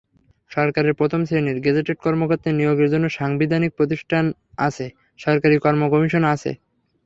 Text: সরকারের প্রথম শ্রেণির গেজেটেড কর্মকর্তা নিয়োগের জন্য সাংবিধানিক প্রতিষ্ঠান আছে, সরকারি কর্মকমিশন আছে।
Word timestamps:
সরকারের 0.51 0.93
প্রথম 0.93 1.21
শ্রেণির 1.27 1.57
গেজেটেড 1.65 1.97
কর্মকর্তা 2.01 2.49
নিয়োগের 2.51 2.91
জন্য 2.93 3.05
সাংবিধানিক 3.17 3.71
প্রতিষ্ঠান 3.77 4.25
আছে, 4.67 4.85
সরকারি 5.19 5.55
কর্মকমিশন 5.65 6.23
আছে। 6.33 6.51